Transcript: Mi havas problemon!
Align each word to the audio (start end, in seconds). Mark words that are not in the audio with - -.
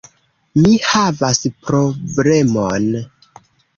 Mi 0.61 0.71
havas 0.85 1.41
problemon! 1.67 2.89